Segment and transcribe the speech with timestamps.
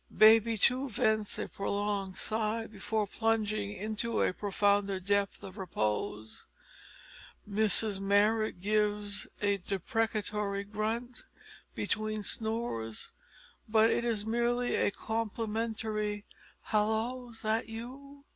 [0.17, 6.47] Baby, too, vents a prolonged sigh before plunging into a profounder depth of repose.
[7.47, 11.25] Mrs Marrot gives a deprecatory grunt
[11.75, 13.11] between snores,
[13.69, 16.25] but it is merely a complimentary
[16.63, 17.29] "Hallo!
[17.31, 18.25] 's that you?"